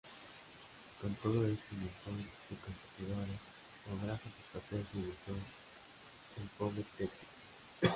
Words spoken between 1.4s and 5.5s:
este montón de competidores, ¿podrá satisfacer su deseo